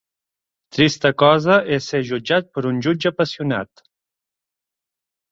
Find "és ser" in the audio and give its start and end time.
1.75-1.99